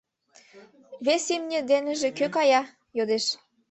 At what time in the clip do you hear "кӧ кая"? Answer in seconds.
2.17-2.61